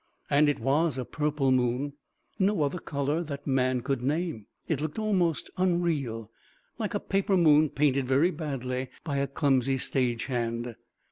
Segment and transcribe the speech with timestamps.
[0.31, 1.93] And it was a purple moon
[2.39, 4.47] no other colour that man could name.
[4.67, 6.31] It looked almost unreal,
[6.79, 10.75] like a paper moon painted very badly by a clumsy stage hand.